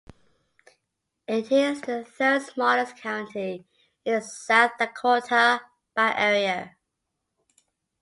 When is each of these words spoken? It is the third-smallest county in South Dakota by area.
It 1.27 1.51
is 1.51 1.81
the 1.81 2.03
third-smallest 2.03 2.95
county 2.97 3.67
in 4.03 4.19
South 4.23 4.71
Dakota 4.79 5.61
by 5.93 6.15
area. 6.17 6.75